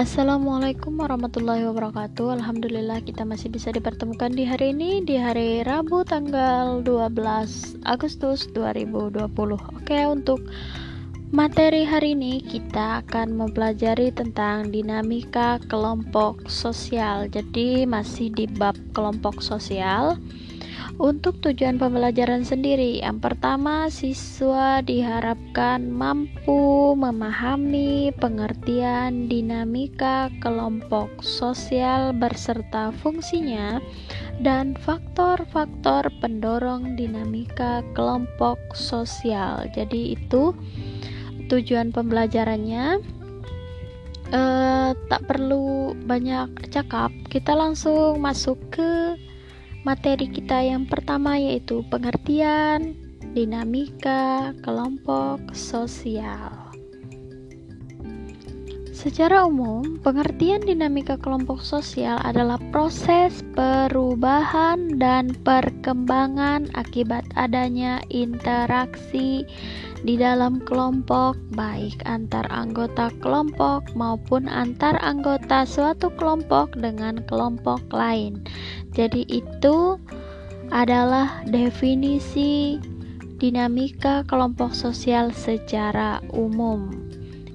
Assalamualaikum 0.00 0.96
warahmatullahi 0.96 1.68
wabarakatuh. 1.68 2.40
Alhamdulillah 2.40 3.04
kita 3.04 3.28
masih 3.28 3.52
bisa 3.52 3.68
dipertemukan 3.68 4.32
di 4.32 4.48
hari 4.48 4.72
ini 4.72 5.04
Di 5.04 5.20
hari 5.20 5.60
Rabu 5.60 6.08
tanggal 6.08 6.80
12 6.80 7.84
Agustus 7.84 8.48
2020 8.56 9.28
Oke 9.60 10.00
untuk 10.08 10.40
materi 11.36 11.84
hari 11.84 12.16
ini 12.16 12.40
kita 12.40 13.04
akan 13.04 13.44
mempelajari 13.44 14.08
tentang 14.16 14.72
dinamika 14.72 15.60
kelompok 15.68 16.48
sosial. 16.48 17.28
Jadi 17.28 17.84
masih 17.84 18.32
di 18.32 18.48
bab 18.48 18.80
kelompok 18.96 19.44
sosial 19.44 20.16
untuk 21.00 21.40
tujuan 21.40 21.80
pembelajaran 21.80 22.44
sendiri, 22.44 23.00
yang 23.00 23.20
pertama 23.22 23.88
siswa 23.88 24.84
diharapkan 24.84 25.88
mampu 25.88 26.92
memahami 26.92 28.12
pengertian 28.20 29.24
dinamika 29.30 30.28
kelompok 30.44 31.08
sosial 31.24 32.12
berserta 32.12 32.92
fungsinya 33.00 33.80
dan 34.44 34.76
faktor-faktor 34.80 36.08
pendorong 36.20 36.96
dinamika 36.96 37.80
kelompok 37.96 38.60
sosial. 38.76 39.68
Jadi 39.72 40.16
itu 40.16 40.52
tujuan 41.48 41.90
pembelajarannya. 41.90 43.00
Uh, 44.30 44.94
tak 45.10 45.26
perlu 45.26 45.90
banyak 46.06 46.70
cakap, 46.70 47.10
kita 47.26 47.50
langsung 47.50 48.22
masuk 48.22 48.54
ke 48.70 49.18
materi 49.80 50.28
kita 50.28 50.60
yang 50.60 50.84
pertama 50.84 51.40
yaitu 51.40 51.80
pengertian 51.88 52.92
dinamika 53.32 54.52
kelompok 54.60 55.40
sosial. 55.56 56.59
Secara 59.00 59.48
umum, 59.48 59.96
pengertian 60.04 60.60
dinamika 60.60 61.16
kelompok 61.16 61.64
sosial 61.64 62.20
adalah 62.20 62.60
proses 62.68 63.40
perubahan 63.56 65.00
dan 65.00 65.32
perkembangan 65.40 66.68
akibat 66.76 67.24
adanya 67.32 68.04
interaksi 68.12 69.48
di 70.04 70.20
dalam 70.20 70.60
kelompok, 70.68 71.32
baik 71.56 71.96
antar 72.04 72.44
anggota 72.52 73.08
kelompok 73.24 73.88
maupun 73.96 74.44
antar 74.44 75.00
anggota 75.00 75.64
suatu 75.64 76.12
kelompok 76.20 76.76
dengan 76.76 77.24
kelompok 77.24 77.80
lain. 77.96 78.44
Jadi, 78.92 79.24
itu 79.32 79.96
adalah 80.68 81.40
definisi 81.48 82.76
dinamika 83.40 84.28
kelompok 84.28 84.76
sosial 84.76 85.32
secara 85.32 86.20
umum. 86.36 87.09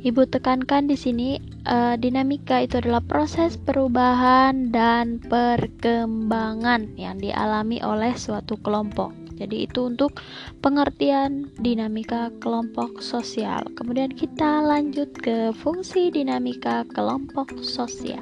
Ibu 0.06 0.30
tekankan 0.30 0.86
di 0.86 0.94
sini, 0.94 1.42
uh, 1.66 1.98
dinamika 1.98 2.62
itu 2.62 2.78
adalah 2.78 3.02
proses 3.02 3.58
perubahan 3.58 4.70
dan 4.70 5.18
perkembangan 5.18 6.94
yang 6.94 7.18
dialami 7.18 7.82
oleh 7.82 8.14
suatu 8.14 8.54
kelompok. 8.62 9.10
Jadi 9.34 9.66
itu 9.66 9.90
untuk 9.90 10.22
pengertian 10.62 11.50
dinamika 11.58 12.30
kelompok 12.38 13.02
sosial. 13.02 13.66
Kemudian 13.74 14.14
kita 14.14 14.62
lanjut 14.62 15.10
ke 15.10 15.50
fungsi 15.58 16.14
dinamika 16.14 16.86
kelompok 16.94 17.58
sosial. 17.66 18.22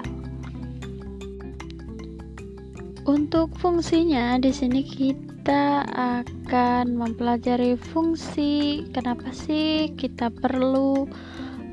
Untuk 3.04 3.52
fungsinya 3.60 4.40
di 4.40 4.56
sini 4.56 4.88
kita 4.88 5.84
akan 5.92 6.96
mempelajari 6.96 7.76
fungsi 7.76 8.88
kenapa 8.96 9.36
sih 9.36 9.92
kita 10.00 10.32
perlu 10.32 11.12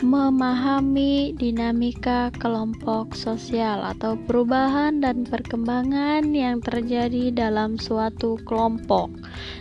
memahami 0.01 1.37
dinamika 1.37 2.33
kelompok 2.41 3.13
sosial 3.13 3.85
atau 3.85 4.17
perubahan 4.25 5.05
dan 5.05 5.29
perkembangan 5.29 6.33
yang 6.33 6.65
terjadi 6.65 7.29
dalam 7.33 7.77
suatu 7.77 8.41
kelompok. 8.49 9.13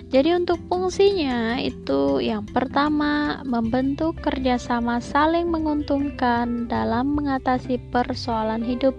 Jadi 0.09 0.33
untuk 0.33 0.57
fungsinya 0.72 1.59
itu 1.59 2.23
yang 2.23 2.47
pertama 2.50 3.44
membentuk 3.45 4.17
kerjasama 4.23 5.03
saling 5.03 5.51
menguntungkan 5.51 6.66
dalam 6.71 7.13
mengatasi 7.13 7.77
persoalan 7.91 8.63
hidup 8.63 8.95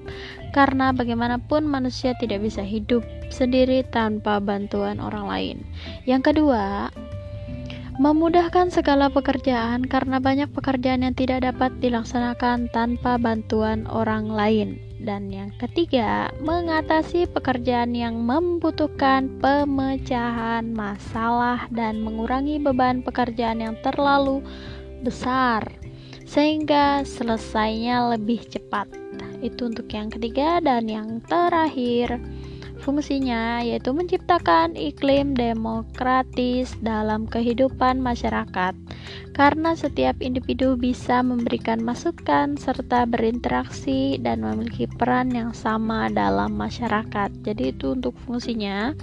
karena 0.52 0.92
bagaimanapun 0.92 1.66
manusia 1.66 2.12
tidak 2.20 2.44
bisa 2.44 2.62
hidup 2.62 3.02
sendiri 3.32 3.82
tanpa 3.88 4.38
bantuan 4.38 5.00
orang 5.00 5.26
lain. 5.26 5.56
Yang 6.04 6.34
kedua, 6.34 6.94
memudahkan 8.00 8.72
segala 8.72 9.12
pekerjaan 9.12 9.84
karena 9.84 10.16
banyak 10.16 10.48
pekerjaan 10.56 11.04
yang 11.04 11.12
tidak 11.12 11.44
dapat 11.44 11.68
dilaksanakan 11.84 12.72
tanpa 12.72 13.20
bantuan 13.20 13.84
orang 13.92 14.32
lain. 14.32 14.80
Dan 15.04 15.28
yang 15.28 15.52
ketiga, 15.60 16.32
mengatasi 16.40 17.28
pekerjaan 17.28 17.92
yang 17.92 18.16
membutuhkan 18.24 19.28
pemecahan 19.44 20.72
masalah 20.72 21.68
dan 21.68 22.00
mengurangi 22.00 22.56
beban 22.56 23.04
pekerjaan 23.04 23.60
yang 23.60 23.76
terlalu 23.84 24.40
besar 25.04 25.68
sehingga 26.24 27.04
selesainya 27.04 28.16
lebih 28.16 28.40
cepat. 28.48 28.88
Itu 29.44 29.68
untuk 29.68 29.92
yang 29.92 30.08
ketiga 30.08 30.60
dan 30.64 30.88
yang 30.88 31.20
terakhir 31.28 32.16
Fungsinya 32.80 33.60
yaitu 33.60 33.92
menciptakan 33.92 34.72
iklim 34.72 35.36
demokratis 35.36 36.72
dalam 36.80 37.28
kehidupan 37.28 38.00
masyarakat, 38.00 38.72
karena 39.36 39.76
setiap 39.76 40.16
individu 40.24 40.80
bisa 40.80 41.20
memberikan 41.20 41.84
masukan 41.84 42.56
serta 42.56 43.04
berinteraksi 43.04 44.16
dan 44.24 44.40
memiliki 44.40 44.88
peran 44.88 45.28
yang 45.28 45.52
sama 45.52 46.08
dalam 46.08 46.56
masyarakat. 46.56 47.28
Jadi, 47.44 47.76
itu 47.76 47.92
untuk 47.92 48.16
fungsinya. 48.24 48.96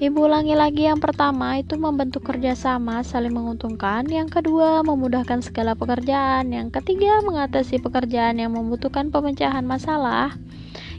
Ibu 0.00 0.32
ulangi 0.32 0.56
lagi 0.56 0.88
yang 0.88 0.96
pertama 0.96 1.60
itu 1.60 1.76
membentuk 1.76 2.24
kerjasama 2.24 3.04
saling 3.04 3.36
menguntungkan 3.36 4.08
Yang 4.08 4.40
kedua 4.40 4.80
memudahkan 4.80 5.44
segala 5.44 5.76
pekerjaan 5.76 6.48
Yang 6.48 6.80
ketiga 6.80 7.20
mengatasi 7.20 7.84
pekerjaan 7.84 8.40
yang 8.40 8.56
membutuhkan 8.56 9.12
pemecahan 9.12 9.60
masalah 9.60 10.40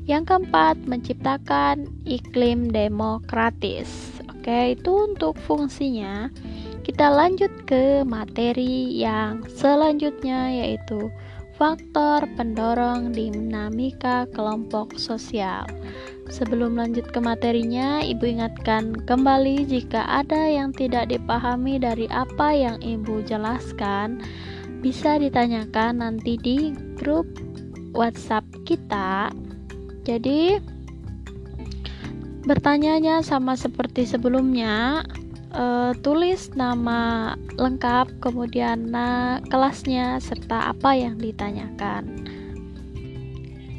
yang 0.09 0.25
keempat, 0.25 0.81
menciptakan 0.89 1.85
iklim 2.09 2.73
demokratis. 2.73 4.17
Oke, 4.41 4.73
itu 4.73 5.13
untuk 5.13 5.37
fungsinya. 5.45 6.33
Kita 6.81 7.13
lanjut 7.13 7.53
ke 7.69 8.01
materi 8.01 8.89
yang 8.97 9.45
selanjutnya 9.45 10.49
yaitu 10.49 11.13
faktor 11.61 12.25
pendorong 12.33 13.13
dinamika 13.13 14.25
kelompok 14.33 14.97
sosial. 14.97 15.69
Sebelum 16.33 16.73
lanjut 16.73 17.05
ke 17.13 17.21
materinya, 17.21 18.01
Ibu 18.01 18.23
ingatkan 18.23 18.97
kembali 19.05 19.69
jika 19.69 20.01
ada 20.09 20.49
yang 20.49 20.73
tidak 20.73 21.13
dipahami 21.13 21.77
dari 21.77 22.09
apa 22.09 22.49
yang 22.49 22.81
Ibu 22.81 23.29
jelaskan, 23.29 24.25
bisa 24.81 25.21
ditanyakan 25.21 26.01
nanti 26.01 26.41
di 26.41 26.73
grup 26.97 27.29
WhatsApp 27.93 28.47
kita 28.65 29.29
jadi 30.01 30.61
bertanyanya 32.45 33.21
sama 33.21 33.53
seperti 33.53 34.09
sebelumnya 34.09 35.05
uh, 35.53 35.93
tulis 36.01 36.49
nama 36.57 37.33
lengkap 37.59 38.17
kemudian 38.17 38.89
na 38.89 39.37
kelasnya 39.53 40.17
serta 40.17 40.73
apa 40.73 40.97
yang 40.97 41.21
ditanyakan 41.21 42.20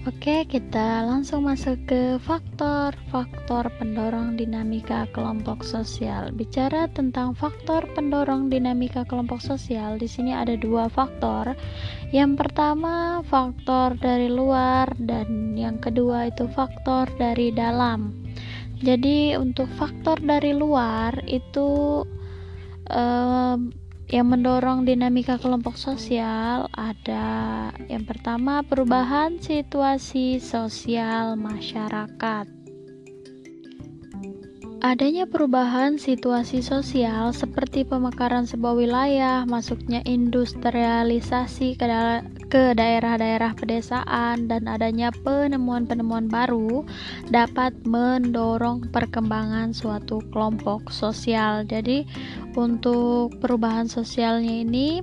Oke, 0.03 0.43
kita 0.51 1.07
langsung 1.07 1.47
masuk 1.47 1.79
ke 1.87 2.19
faktor-faktor 2.27 3.71
pendorong 3.79 4.35
dinamika 4.35 5.07
kelompok 5.15 5.63
sosial. 5.63 6.35
Bicara 6.35 6.91
tentang 6.91 7.39
faktor 7.39 7.87
pendorong 7.95 8.51
dinamika 8.51 9.07
kelompok 9.07 9.39
sosial, 9.39 10.03
di 10.03 10.11
sini 10.11 10.35
ada 10.35 10.59
dua 10.59 10.91
faktor. 10.91 11.55
Yang 12.11 12.35
pertama, 12.35 13.23
faktor 13.31 13.95
dari 13.95 14.27
luar 14.27 14.91
dan 14.99 15.55
yang 15.55 15.79
kedua 15.79 16.35
itu 16.35 16.51
faktor 16.51 17.07
dari 17.15 17.55
dalam. 17.55 18.11
Jadi, 18.83 19.39
untuk 19.39 19.71
faktor 19.79 20.19
dari 20.19 20.51
luar 20.51 21.15
itu 21.31 22.03
yang 24.13 24.29
mendorong 24.29 24.85
dinamika 24.85 25.41
kelompok 25.41 25.81
sosial 25.81 26.69
ada 26.77 27.73
yang 27.89 28.05
pertama 28.05 28.61
perubahan 28.61 29.41
situasi 29.41 30.37
sosial 30.37 31.41
masyarakat. 31.41 32.62
Adanya 34.83 35.31
perubahan 35.31 35.95
situasi 35.95 36.59
sosial 36.59 37.31
seperti 37.31 37.87
pemekaran 37.87 38.51
sebuah 38.51 38.75
wilayah, 38.75 39.47
masuknya 39.47 40.03
industrialisasi 40.03 41.79
ke, 41.79 41.87
da 41.87 42.27
ke 42.51 42.75
daerah-daerah 42.75 43.55
pedesaan, 43.55 44.51
dan 44.51 44.67
adanya 44.67 45.15
penemuan-penemuan 45.23 46.27
baru 46.27 46.83
dapat 47.31 47.79
mendorong 47.87 48.91
perkembangan 48.91 49.71
suatu 49.71 50.19
kelompok 50.35 50.91
sosial. 50.91 51.63
Jadi, 51.63 52.03
untuk 52.59 53.39
perubahan 53.39 53.87
sosialnya 53.87 54.67
ini 54.67 54.99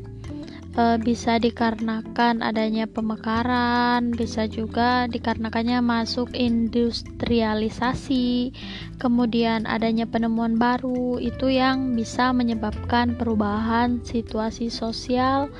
e, 0.79 0.95
bisa 1.03 1.35
dikarenakan 1.35 2.39
adanya 2.39 2.87
pemekaran, 2.87 4.15
bisa 4.15 4.47
juga 4.47 5.11
dikarenakannya 5.11 5.83
masuk 5.83 6.31
industrialisasi, 6.31 8.55
kemudian 8.95 9.67
adanya 9.67 10.07
penemuan 10.07 10.55
baru 10.55 11.19
itu 11.19 11.51
yang 11.51 11.99
bisa 11.99 12.31
menyebabkan 12.31 13.19
perubahan 13.19 13.99
situasi 14.07 14.71
sosial 14.71 15.51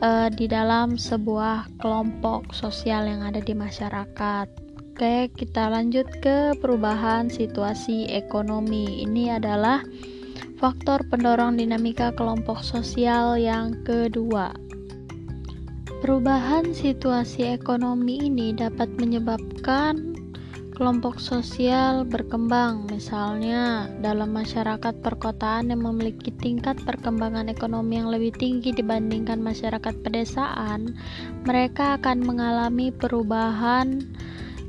e, 0.00 0.32
di 0.32 0.48
dalam 0.48 0.96
sebuah 0.96 1.76
kelompok 1.76 2.56
sosial 2.56 3.04
yang 3.04 3.20
ada 3.20 3.44
di 3.44 3.52
masyarakat. 3.52 4.68
Oke, 4.98 5.30
kita 5.30 5.70
lanjut 5.70 6.10
ke 6.18 6.58
perubahan 6.58 7.30
situasi 7.30 8.10
ekonomi. 8.10 9.06
Ini 9.06 9.38
adalah 9.38 9.78
faktor 10.58 11.06
pendorong 11.06 11.54
dinamika 11.54 12.10
kelompok 12.18 12.66
sosial 12.66 13.38
yang 13.38 13.78
kedua. 13.86 14.50
Perubahan 16.02 16.74
situasi 16.74 17.46
ekonomi 17.46 18.26
ini 18.26 18.54
dapat 18.54 18.90
menyebabkan 18.98 20.18
kelompok 20.78 21.18
sosial 21.18 22.06
berkembang, 22.06 22.86
misalnya 22.86 23.90
dalam 23.98 24.30
masyarakat 24.30 24.94
perkotaan 25.02 25.74
yang 25.74 25.82
memiliki 25.82 26.30
tingkat 26.38 26.78
perkembangan 26.86 27.50
ekonomi 27.50 27.98
yang 27.98 28.14
lebih 28.14 28.30
tinggi 28.38 28.70
dibandingkan 28.70 29.42
masyarakat 29.42 29.94
pedesaan, 30.06 30.94
mereka 31.42 31.98
akan 31.98 32.22
mengalami 32.22 32.94
perubahan 32.94 34.06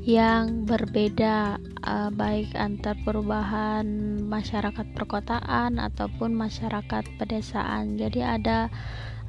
yang 0.02 0.66
berbeda 0.66 1.62
uh, 1.90 2.10
baik 2.14 2.54
antar 2.54 2.94
perubahan 3.02 3.86
masyarakat 4.22 4.86
perkotaan 4.94 5.82
ataupun 5.82 6.30
masyarakat 6.30 7.04
pedesaan. 7.18 7.98
Jadi 7.98 8.22
ada 8.22 8.70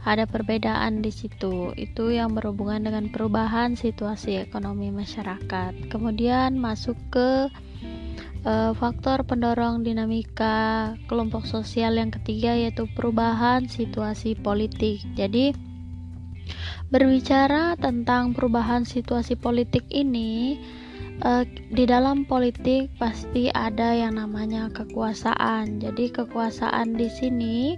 ada 0.05 0.25
perbedaan 0.29 1.01
di 1.01 1.09
situ. 1.09 1.73
Itu 1.73 2.13
yang 2.13 2.37
berhubungan 2.37 2.85
dengan 2.85 3.09
perubahan 3.09 3.73
situasi 3.73 4.37
ekonomi 4.45 4.93
masyarakat. 4.93 5.89
Kemudian 5.89 6.57
masuk 6.61 6.97
ke 7.09 7.49
uh, 8.45 8.71
faktor 8.77 9.25
pendorong 9.25 9.81
dinamika 9.81 10.93
kelompok 11.09 11.49
sosial 11.49 11.97
yang 11.97 12.13
ketiga 12.13 12.53
yaitu 12.53 12.85
perubahan 12.93 13.65
situasi 13.65 14.37
politik. 14.37 15.01
Jadi 15.17 15.71
Berbicara 16.91 17.79
tentang 17.79 18.35
perubahan 18.35 18.83
situasi 18.83 19.39
politik 19.39 19.87
ini, 19.87 20.59
uh, 21.23 21.43
di 21.73 21.83
dalam 21.85 22.27
politik 22.27 22.91
pasti 22.97 23.49
ada 23.53 23.93
yang 23.93 24.17
namanya 24.17 24.69
kekuasaan. 24.73 25.81
Jadi 25.81 26.13
kekuasaan 26.13 26.97
di 26.97 27.07
sini 27.09 27.77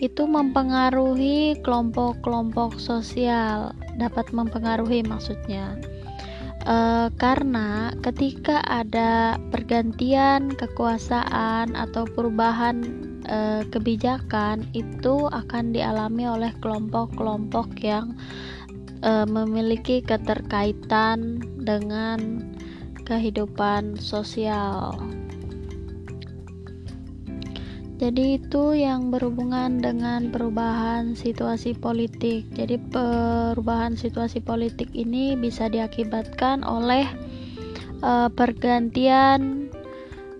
itu 0.00 0.24
mempengaruhi 0.24 1.60
kelompok-kelompok 1.60 2.80
sosial, 2.80 3.76
dapat 4.00 4.32
mempengaruhi 4.32 5.04
maksudnya. 5.04 5.76
Uh, 6.68 7.08
karena 7.16 7.88
ketika 8.04 8.60
ada 8.68 9.40
pergantian 9.48 10.52
kekuasaan 10.52 11.72
atau 11.72 12.04
perubahan 12.04 13.08
e, 13.30 13.64
kebijakan 13.70 14.66
itu 14.74 15.30
akan 15.30 15.72
dialami 15.72 16.26
oleh 16.26 16.52
kelompok-kelompok 16.58 17.78
yang 17.80 18.12
e, 19.00 19.24
memiliki 19.24 20.02
keterkaitan 20.02 21.40
dengan 21.62 22.49
kehidupan 23.10 23.98
sosial. 23.98 24.94
Jadi 28.00 28.40
itu 28.40 28.72
yang 28.72 29.12
berhubungan 29.12 29.82
dengan 29.82 30.32
perubahan 30.32 31.12
situasi 31.12 31.76
politik. 31.76 32.48
Jadi 32.56 32.80
perubahan 32.88 33.92
situasi 33.92 34.40
politik 34.40 34.88
ini 34.96 35.36
bisa 35.36 35.68
diakibatkan 35.68 36.64
oleh 36.64 37.04
uh, 38.00 38.32
pergantian 38.32 39.68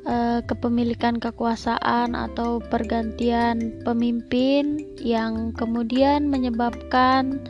uh, 0.09 0.41
kepemilikan 0.49 1.21
kekuasaan 1.21 2.17
atau 2.17 2.65
pergantian 2.65 3.77
pemimpin 3.85 4.81
yang 4.97 5.53
kemudian 5.53 6.33
menyebabkan 6.33 7.45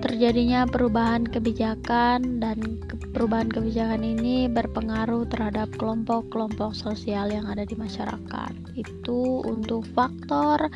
terjadinya 0.00 0.64
perubahan 0.64 1.28
kebijakan 1.28 2.40
dan 2.40 2.80
perubahan 3.10 3.50
kebijakan 3.50 4.02
ini 4.06 4.46
berpengaruh 4.46 5.26
terhadap 5.30 5.70
kelompok-kelompok 5.76 6.72
sosial 6.74 7.30
yang 7.30 7.46
ada 7.50 7.66
di 7.66 7.74
masyarakat. 7.74 8.52
Itu 8.78 9.42
untuk 9.44 9.86
faktor 9.92 10.70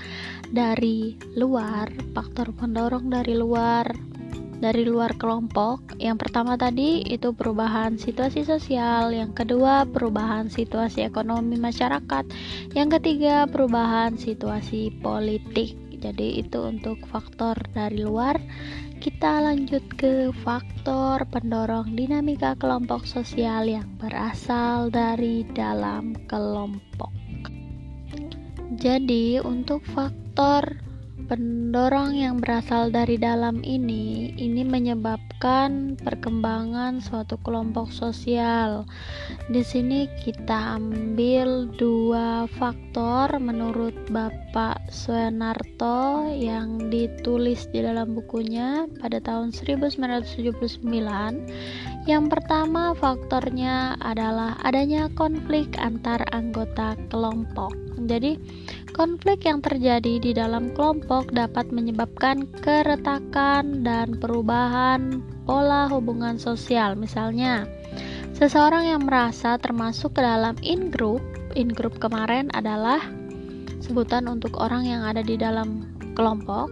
dari 0.51 1.15
luar, 1.39 1.91
faktor 2.13 2.51
pendorong 2.55 3.11
dari 3.11 3.35
luar 3.39 3.87
dari 4.65 4.87
luar 4.87 5.13
kelompok. 5.21 6.01
Yang 6.01 6.25
pertama 6.25 6.57
tadi 6.57 7.05
itu 7.05 7.37
perubahan 7.37 8.01
situasi 8.01 8.49
sosial, 8.49 9.13
yang 9.13 9.37
kedua 9.37 9.85
perubahan 9.85 10.49
situasi 10.49 11.05
ekonomi 11.05 11.61
masyarakat, 11.61 12.25
yang 12.73 12.89
ketiga 12.89 13.45
perubahan 13.45 14.17
situasi 14.17 14.89
politik. 15.05 15.77
Jadi 16.05 16.41
itu 16.45 16.61
untuk 16.65 17.01
faktor 17.09 17.57
dari 17.73 18.05
luar. 18.05 18.37
Kita 19.05 19.45
lanjut 19.45 19.85
ke 20.01 20.33
faktor 20.33 21.29
pendorong 21.29 21.93
dinamika 21.93 22.57
kelompok 22.57 23.05
sosial 23.05 23.69
yang 23.69 24.01
berasal 24.01 24.89
dari 24.89 25.45
dalam 25.45 26.17
kelompok. 26.25 27.13
Jadi 28.81 29.45
untuk 29.45 29.85
faktor 29.93 30.81
Pendorong 31.25 32.13
yang 32.13 32.37
berasal 32.37 32.93
dari 32.93 33.17
dalam 33.17 33.65
ini, 33.65 34.37
ini 34.37 34.61
menyebabkan 34.61 35.97
perkembangan 35.97 37.01
suatu 37.01 37.41
kelompok 37.41 37.89
sosial. 37.89 38.85
Di 39.49 39.65
sini 39.65 40.05
kita 40.21 40.77
ambil 40.77 41.73
dua 41.81 42.45
faktor 42.61 43.41
menurut 43.41 43.97
Bapak 44.13 44.93
Suenarto 44.93 46.29
yang 46.29 46.93
ditulis 46.93 47.73
di 47.73 47.81
dalam 47.81 48.13
bukunya 48.13 48.85
pada 49.01 49.17
tahun 49.17 49.49
1979. 49.49 50.85
Yang 52.05 52.37
pertama 52.37 52.93
faktornya 52.93 53.97
adalah 53.97 54.61
adanya 54.61 55.09
konflik 55.17 55.73
antar 55.81 56.21
anggota 56.37 57.01
kelompok. 57.09 57.73
Jadi, 58.05 58.37
konflik 58.93 59.49
yang 59.49 59.65
terjadi 59.65 60.21
di 60.21 60.37
dalam 60.37 60.77
kelompok 60.77 61.33
dapat 61.33 61.73
menyebabkan 61.73 62.45
keretakan 62.61 63.81
dan 63.81 64.21
perubahan 64.21 65.25
pola 65.49 65.89
hubungan 65.89 66.37
sosial. 66.37 66.93
Misalnya, 66.93 67.65
seseorang 68.37 68.85
yang 68.85 69.09
merasa 69.09 69.57
termasuk 69.57 70.13
ke 70.13 70.21
dalam 70.21 70.61
in-group, 70.61 71.25
in-group 71.57 71.97
kemarin 72.05 72.53
adalah 72.53 73.01
sebutan 73.81 74.29
untuk 74.29 74.61
orang 74.61 74.85
yang 74.85 75.09
ada 75.09 75.25
di 75.25 75.41
dalam 75.41 75.89
kelompok, 76.13 76.69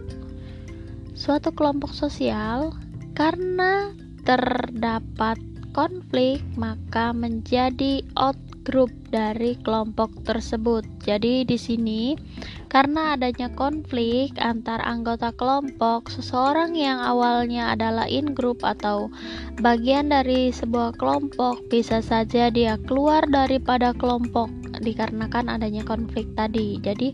suatu 1.17 1.49
kelompok 1.49 1.89
sosial, 1.89 2.69
karena 3.17 4.02
terdapat 4.23 5.39
konflik, 5.73 6.39
maka 6.55 7.11
menjadi 7.11 8.05
out 8.15 8.37
grup 8.63 8.89
dari 9.11 9.59
kelompok 9.59 10.09
tersebut. 10.23 10.87
Jadi 11.03 11.43
di 11.43 11.59
sini 11.59 12.15
karena 12.71 13.13
adanya 13.19 13.51
konflik 13.51 14.33
antar 14.39 14.79
anggota 14.81 15.35
kelompok, 15.35 16.07
seseorang 16.07 16.73
yang 16.73 16.97
awalnya 16.97 17.75
adalah 17.75 18.07
in 18.07 18.31
group 18.31 18.63
atau 18.63 19.11
bagian 19.59 20.09
dari 20.09 20.49
sebuah 20.49 20.95
kelompok 20.95 21.59
bisa 21.67 21.99
saja 21.99 22.47
dia 22.49 22.79
keluar 22.87 23.27
daripada 23.27 23.91
kelompok 23.93 24.47
dikarenakan 24.79 25.51
adanya 25.51 25.83
konflik 25.83 26.31
tadi. 26.33 26.79
Jadi 26.79 27.13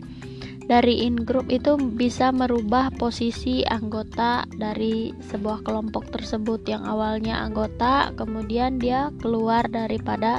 dari 0.70 1.02
in 1.02 1.26
group 1.26 1.50
itu 1.50 1.74
bisa 1.74 2.30
merubah 2.30 2.94
posisi 2.94 3.66
anggota 3.66 4.46
dari 4.54 5.10
sebuah 5.18 5.66
kelompok 5.66 6.14
tersebut 6.14 6.62
yang 6.70 6.86
awalnya 6.86 7.42
anggota 7.42 8.14
kemudian 8.14 8.78
dia 8.78 9.10
keluar 9.18 9.66
daripada 9.66 10.38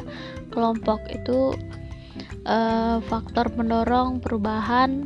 kelompok 0.56 1.04
itu 1.12 1.52
uh, 2.48 3.04
faktor 3.12 3.52
pendorong 3.52 4.24
perubahan 4.24 5.04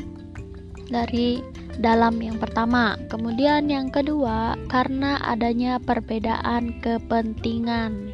dari 0.93 1.41
dalam 1.81 2.21
yang 2.23 2.39
pertama. 2.39 2.95
Kemudian 3.11 3.67
yang 3.67 3.91
kedua, 3.91 4.55
karena 4.71 5.19
adanya 5.25 5.81
perbedaan 5.81 6.79
kepentingan. 6.79 8.13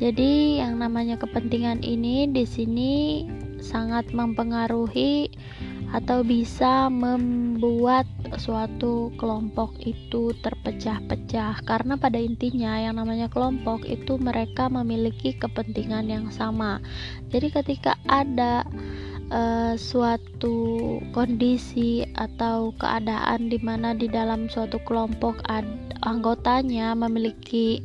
Jadi 0.00 0.64
yang 0.64 0.80
namanya 0.80 1.20
kepentingan 1.20 1.84
ini 1.84 2.24
di 2.28 2.44
sini 2.48 3.24
sangat 3.60 4.08
mempengaruhi 4.16 5.28
atau 5.90 6.22
bisa 6.22 6.86
membuat 6.86 8.06
suatu 8.38 9.10
kelompok 9.18 9.74
itu 9.82 10.30
terpecah-pecah 10.38 11.66
karena 11.66 11.98
pada 11.98 12.18
intinya 12.18 12.78
yang 12.78 12.98
namanya 13.02 13.26
kelompok 13.26 13.82
itu 13.86 14.14
mereka 14.16 14.70
memiliki 14.70 15.34
kepentingan 15.34 16.06
yang 16.06 16.26
sama. 16.30 16.78
Jadi 17.34 17.50
ketika 17.50 17.98
ada 18.06 18.62
uh, 19.34 19.74
suatu 19.74 20.98
kondisi 21.10 22.06
atau 22.14 22.70
keadaan 22.78 23.50
di 23.50 23.58
mana 23.58 23.90
di 23.94 24.06
dalam 24.06 24.46
suatu 24.46 24.78
kelompok 24.86 25.42
anggotanya 26.06 26.94
memiliki 26.94 27.82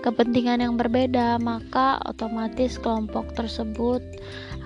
kepentingan 0.00 0.64
yang 0.64 0.74
berbeda, 0.80 1.36
maka 1.42 2.00
otomatis 2.08 2.80
kelompok 2.80 3.36
tersebut 3.36 4.00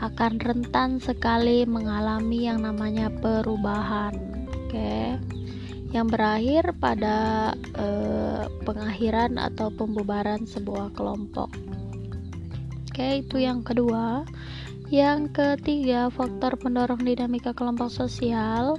akan 0.03 0.41
rentan 0.43 0.99
sekali 0.99 1.63
mengalami 1.69 2.51
yang 2.51 2.65
namanya 2.65 3.11
perubahan. 3.11 4.15
Oke. 4.51 5.19
Yang 5.95 6.07
berakhir 6.11 6.65
pada 6.83 7.17
eh, 7.79 8.45
pengakhiran 8.67 9.39
atau 9.39 9.71
pembubaran 9.71 10.43
sebuah 10.43 10.91
kelompok. 10.95 11.51
Oke, 12.91 13.23
itu 13.23 13.43
yang 13.43 13.63
kedua. 13.63 14.27
Yang 14.91 15.35
ketiga, 15.35 16.11
faktor 16.11 16.55
pendorong 16.59 17.03
dinamika 17.03 17.51
kelompok 17.55 17.91
sosial 17.91 18.79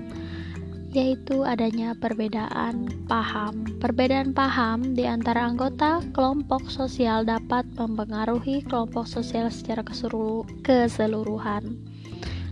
yaitu 0.95 1.43
adanya 1.43 1.91
perbedaan 1.99 2.87
paham. 3.11 3.67
Perbedaan 3.83 4.31
paham 4.31 4.95
di 4.95 5.03
antara 5.03 5.43
anggota 5.43 5.99
kelompok 6.15 6.71
sosial 6.71 7.27
dapat 7.27 7.67
mempengaruhi 7.75 8.63
kelompok 8.63 9.03
sosial 9.03 9.51
secara 9.51 9.83
keseluruhan. 10.63 11.75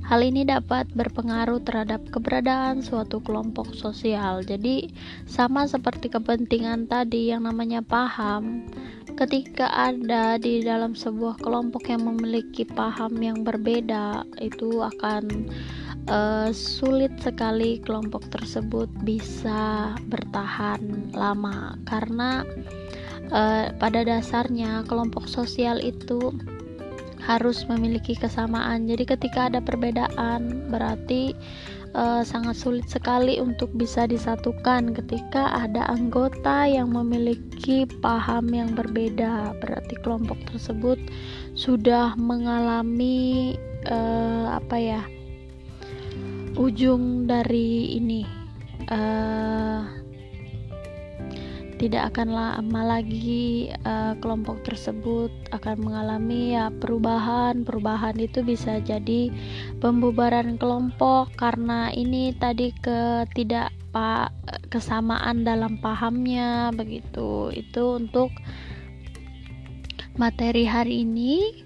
Hal 0.03 0.19
ini 0.19 0.43
dapat 0.43 0.91
berpengaruh 0.91 1.63
terhadap 1.63 2.03
keberadaan 2.11 2.83
suatu 2.83 3.23
kelompok 3.23 3.71
sosial. 3.71 4.43
Jadi, 4.43 4.91
sama 5.23 5.63
seperti 5.63 6.11
kepentingan 6.11 6.91
tadi 6.91 7.31
yang 7.31 7.47
namanya 7.47 7.79
paham, 7.79 8.67
ketika 9.15 9.71
ada 9.71 10.35
di 10.35 10.59
dalam 10.59 10.91
sebuah 10.91 11.39
kelompok 11.39 11.87
yang 11.87 12.03
memiliki 12.03 12.67
paham 12.67 13.15
yang 13.23 13.47
berbeda, 13.47 14.27
itu 14.43 14.83
akan 14.83 15.47
uh, 16.09 16.49
sulit 16.51 17.11
sekali 17.21 17.79
kelompok 17.79 18.27
tersebut 18.31 18.89
bisa 19.03 19.93
bertahan 20.09 21.11
lama 21.15 21.77
karena 21.87 22.43
uh, 23.31 23.71
pada 23.77 24.01
dasarnya 24.03 24.83
kelompok 24.87 25.27
sosial 25.29 25.79
itu 25.79 26.33
harus 27.23 27.63
memiliki 27.71 28.19
kesamaan. 28.19 28.83
Jadi 28.83 29.07
ketika 29.07 29.47
ada 29.47 29.63
perbedaan 29.63 30.67
berarti 30.67 31.31
uh, 31.95 32.21
sangat 32.21 32.59
sulit 32.59 32.85
sekali 32.91 33.39
untuk 33.39 33.71
bisa 33.73 34.03
disatukan 34.03 34.91
ketika 34.91 35.55
ada 35.55 35.87
anggota 35.87 36.67
yang 36.67 36.91
memiliki 36.91 37.87
paham 38.03 38.51
yang 38.51 38.75
berbeda. 38.75 39.55
Berarti 39.63 39.95
kelompok 40.03 40.37
tersebut 40.51 40.99
sudah 41.55 42.11
mengalami 42.19 43.55
uh, 43.87 44.59
apa 44.59 44.77
ya? 44.77 45.01
Ujung 46.53 47.25
dari 47.25 47.97
ini 47.97 48.21
uh, 48.89 49.81
tidak 51.83 52.15
akan 52.15 52.29
lama 52.31 52.81
lagi 52.95 53.67
uh, 53.83 54.15
kelompok 54.23 54.63
tersebut 54.63 55.27
akan 55.51 55.83
mengalami 55.83 56.55
ya 56.55 56.71
perubahan. 56.71 57.67
Perubahan 57.67 58.15
itu 58.23 58.39
bisa 58.39 58.79
jadi 58.79 59.27
pembubaran 59.83 60.55
kelompok 60.55 61.35
karena 61.35 61.91
ini 61.91 62.31
tadi 62.39 62.71
ketidak 62.79 63.75
kesamaan 64.71 65.43
dalam 65.43 65.75
pahamnya 65.83 66.71
begitu. 66.71 67.51
Itu 67.51 67.99
untuk 67.99 68.31
materi 70.15 70.63
hari 70.63 71.03
ini 71.03 71.62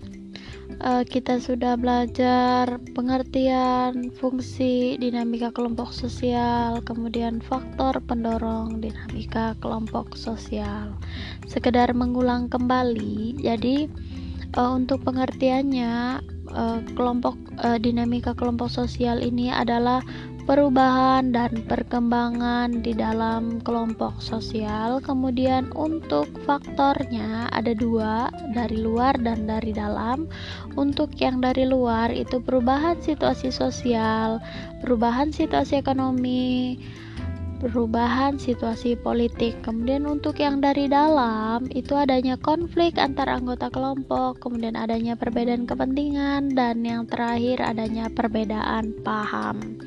uh, 0.84 1.04
kita 1.08 1.40
sudah 1.40 1.76
belajar 1.80 2.80
pengertian 2.94 4.12
fungsi 4.16 5.00
dinamika 5.00 5.50
kelompok 5.52 5.96
sosial, 5.96 6.84
kemudian 6.84 7.40
faktor 7.42 7.98
pendorong 8.04 8.84
dinamika 8.84 9.56
kelompok 9.64 10.16
sosial. 10.20 10.96
Sekedar 11.48 11.96
mengulang 11.96 12.52
kembali, 12.52 13.40
jadi 13.42 13.88
uh, 14.56 14.72
untuk 14.78 15.04
pengertiannya 15.04 16.24
uh, 16.54 16.80
kelompok 16.96 17.36
uh, 17.60 17.76
dinamika 17.82 18.32
kelompok 18.32 18.72
sosial 18.72 19.20
ini 19.20 19.52
adalah 19.52 20.00
perubahan 20.48 21.36
dan 21.36 21.68
perkembangan 21.68 22.80
di 22.80 22.96
dalam 22.96 23.60
kelompok 23.68 24.24
sosial. 24.24 25.04
Kemudian, 25.04 25.76
untuk 25.76 26.32
faktornya 26.48 27.52
ada 27.52 27.76
dua, 27.76 28.32
dari 28.56 28.80
luar 28.80 29.20
dan 29.20 29.44
dari 29.44 29.76
dalam. 29.76 30.32
Untuk 30.80 31.12
yang 31.20 31.44
dari 31.44 31.68
luar, 31.68 32.16
itu 32.16 32.40
perubahan 32.40 32.96
situasi 33.04 33.52
sosial, 33.52 34.40
perubahan 34.80 35.36
situasi 35.36 35.84
ekonomi 35.84 36.80
perubahan 37.58 38.38
situasi 38.38 38.98
politik. 38.98 39.58
Kemudian 39.66 40.06
untuk 40.06 40.38
yang 40.40 40.62
dari 40.62 40.86
dalam 40.90 41.66
itu 41.74 41.98
adanya 41.98 42.38
konflik 42.38 42.96
antar 43.02 43.28
anggota 43.28 43.68
kelompok, 43.74 44.40
kemudian 44.40 44.78
adanya 44.78 45.18
perbedaan 45.18 45.66
kepentingan 45.66 46.54
dan 46.54 46.86
yang 46.86 47.10
terakhir 47.10 47.60
adanya 47.62 48.08
perbedaan 48.14 48.96
paham. 49.02 49.82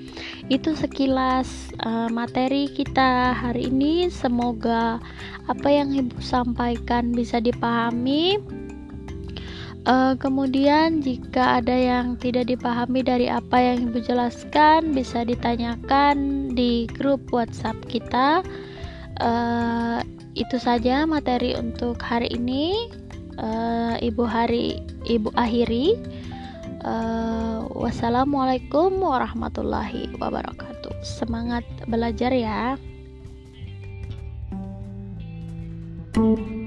Itu 0.50 0.75
sekilas 0.75 1.71
uh, 1.83 2.11
materi 2.11 2.67
kita 2.69 3.33
hari 3.33 3.71
ini. 3.71 4.11
Semoga 4.11 4.99
apa 5.47 5.69
yang 5.71 5.95
Ibu 5.95 6.19
sampaikan 6.23 7.15
bisa 7.15 7.39
dipahami. 7.39 8.60
Uh, 9.88 10.12
kemudian 10.20 11.00
jika 11.00 11.64
ada 11.64 11.72
yang 11.72 12.12
tidak 12.20 12.52
dipahami 12.52 13.00
dari 13.00 13.32
apa 13.32 13.56
yang 13.56 13.88
Ibu 13.88 14.04
jelaskan 14.04 14.92
bisa 14.92 15.25
ditanyakan 15.25 16.49
di 16.52 16.84
grup 16.84 17.25
WhatsApp 17.32 17.80
kita. 17.88 18.44
Uh, 19.25 20.04
itu 20.37 20.60
saja 20.60 21.08
materi 21.08 21.56
untuk 21.56 21.96
hari 21.96 22.28
ini. 22.28 22.92
Uh, 23.40 23.96
Ibu 24.04 24.25
hari 24.28 24.84
Ibu 25.08 25.32
akhiri. 25.32 25.96
Uh, 26.84 27.64
wassalamualaikum 27.72 29.00
warahmatullahi 29.00 30.12
wabarakatuh. 30.20 30.92
Semangat 31.00 31.64
belajar 31.88 32.37
ya. 32.37 32.76
thank 36.10 36.52
you 36.52 36.60